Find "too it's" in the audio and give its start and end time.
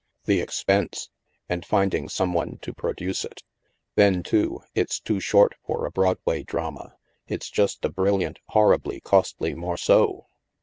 4.23-4.99